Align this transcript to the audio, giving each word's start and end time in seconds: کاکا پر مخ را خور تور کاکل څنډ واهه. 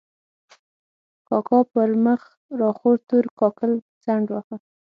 کاکا 1.27 1.59
پر 1.71 1.89
مخ 2.03 2.21
را 2.59 2.69
خور 2.77 2.97
تور 3.07 3.25
کاکل 3.39 3.71
څنډ 4.03 4.25
واهه. 4.31 4.55